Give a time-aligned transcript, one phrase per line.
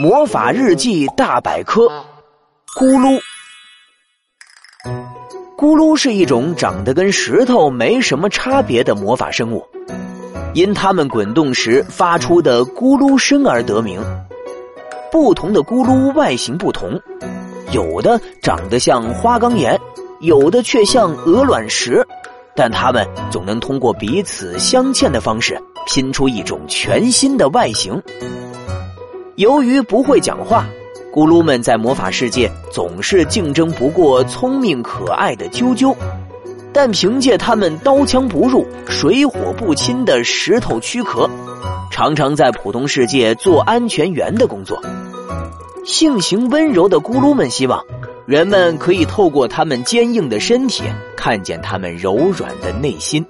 [0.00, 1.88] 魔法日记大百科：
[2.78, 3.20] 咕噜。
[5.56, 9.66] 咕噜是一种长得跟石头没什么差别的魔法生物，
[10.54, 14.00] 因它们滚动时发出的咕噜声而得名。
[15.10, 17.00] 不同的咕噜外形不同，
[17.72, 19.76] 有的长得像花岗岩，
[20.20, 22.06] 有的却像鹅卵石，
[22.54, 28.00] 但它们总能通过彼此镶嵌的方式拼出一种全新的外形。
[29.38, 30.66] 由于不会讲话，
[31.12, 35.94] 咕噜们在魔法世界总是竞争不过聪明可爱的啾啾。
[36.72, 41.30] 但凭借他们刀枪不入、水火不侵的石头躯壳，
[41.88, 44.82] 常常在普通世界做安全员的工作。
[45.84, 47.84] 性情温柔的咕噜们希望，
[48.26, 50.82] 人们可以透过他们坚硬的身体，
[51.16, 53.24] 看见他们柔软的内心。